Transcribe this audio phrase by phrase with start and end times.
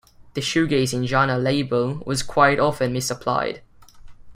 [0.33, 3.61] The shoegazing genre label was quite often misapplied.